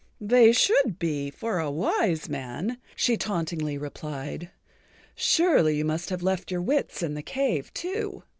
"They 0.19 0.51
should 0.51 0.97
be—for 0.97 1.59
a 1.59 1.69
wise 1.69 2.27
man," 2.27 2.79
she 2.95 3.17
tauntingly 3.17 3.77
replied. 3.77 4.49
"Surely 5.13 5.75
you 5.77 5.85
must 5.85 6.09
have 6.09 6.23
left 6.23 6.49
your 6.49 6.59
wits 6.63 7.03
in 7.03 7.13
the 7.13 7.21
cave 7.21 7.71
too. 7.75 8.23